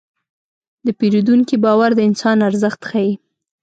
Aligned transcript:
د 0.85 0.87
پیرودونکي 0.99 1.55
باور 1.63 1.89
د 1.95 1.99
انسان 2.09 2.37
ارزښت 2.49 2.81
ښيي. 2.89 3.11